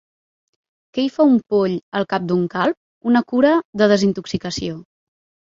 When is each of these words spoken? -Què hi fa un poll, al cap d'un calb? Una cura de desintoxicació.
-Què 0.89 1.03
hi 1.07 1.11
fa 1.17 1.27
un 1.31 1.35
poll, 1.55 1.75
al 1.99 2.07
cap 2.13 2.25
d'un 2.31 2.41
calb? 2.55 2.79
Una 3.13 3.23
cura 3.33 3.55
de 3.83 3.89
desintoxicació. 3.93 4.83